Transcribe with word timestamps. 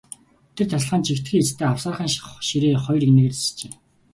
Тэр 0.55 0.67
тасалгаанд 0.71 1.05
жигдхэн 1.07 1.31
хийцтэй 1.39 1.65
авсаархан 1.69 2.09
ширээ 2.47 2.75
хоёр 2.85 3.01
эгнээгээр 3.05 3.35
засжээ. 3.41 3.73